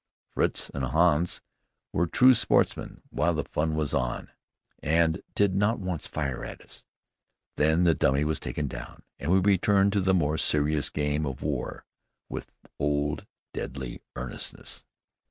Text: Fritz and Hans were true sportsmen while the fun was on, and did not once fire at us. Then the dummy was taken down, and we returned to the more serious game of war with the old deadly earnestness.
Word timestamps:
Fritz 0.33 0.71
and 0.73 0.83
Hans 0.83 1.41
were 1.93 2.07
true 2.07 2.33
sportsmen 2.33 3.03
while 3.11 3.35
the 3.35 3.43
fun 3.43 3.75
was 3.75 3.93
on, 3.93 4.31
and 4.81 5.21
did 5.35 5.53
not 5.53 5.77
once 5.77 6.07
fire 6.07 6.43
at 6.43 6.59
us. 6.61 6.83
Then 7.55 7.83
the 7.83 7.93
dummy 7.93 8.23
was 8.23 8.39
taken 8.39 8.65
down, 8.67 9.03
and 9.19 9.31
we 9.31 9.37
returned 9.37 9.93
to 9.93 10.01
the 10.01 10.15
more 10.15 10.39
serious 10.39 10.89
game 10.89 11.23
of 11.27 11.43
war 11.43 11.85
with 12.29 12.47
the 12.63 12.71
old 12.79 13.27
deadly 13.53 14.01
earnestness. 14.15 14.87